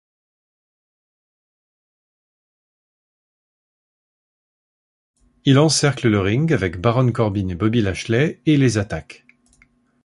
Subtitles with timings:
[5.45, 9.27] Il encercle le ring avec Baron Corbin et Bobby Lashley et les attaquent.